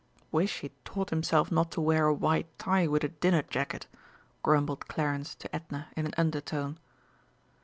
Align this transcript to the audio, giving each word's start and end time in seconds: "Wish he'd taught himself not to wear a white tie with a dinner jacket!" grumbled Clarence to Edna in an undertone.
"Wish 0.31 0.61
he'd 0.61 0.73
taught 0.83 1.11
himself 1.11 1.51
not 1.51 1.69
to 1.73 1.79
wear 1.79 2.07
a 2.07 2.13
white 2.15 2.47
tie 2.57 2.87
with 2.87 3.03
a 3.03 3.09
dinner 3.09 3.43
jacket!" 3.43 3.85
grumbled 4.41 4.87
Clarence 4.87 5.35
to 5.35 5.55
Edna 5.55 5.89
in 5.95 6.07
an 6.07 6.13
undertone. 6.17 6.79